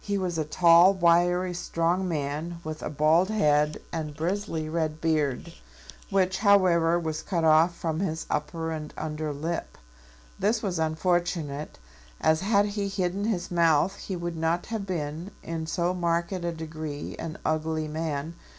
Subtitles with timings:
[0.00, 5.52] He was a tall, wiry, strong man, with a bald head and bristly red beard,
[6.08, 9.76] which, however, was cut off from his upper and under lip.
[10.38, 11.78] This was unfortunate,
[12.22, 16.50] as had he hidden his mouth he would not have been in so marked a
[16.52, 18.36] degree an ugly man.